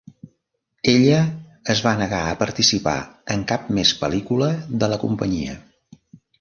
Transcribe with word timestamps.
Ella 0.93 1.19
es 1.73 1.83
va 1.89 1.93
negar 1.99 2.23
a 2.31 2.39
participar 2.41 2.95
en 3.37 3.45
cap 3.53 3.71
més 3.81 3.95
pel·lícula 4.03 4.51
de 4.85 4.93
la 4.95 5.03
companyia. 5.07 5.59